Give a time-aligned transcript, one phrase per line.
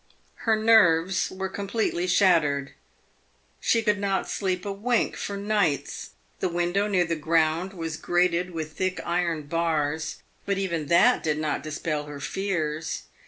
[0.49, 2.73] Her nerves were completely shattered.
[3.59, 6.09] She could not sleep a wink for nights.
[6.39, 11.37] The window near the ground was grated with thick iron bars, but even that did
[11.37, 13.03] not dispel her fears.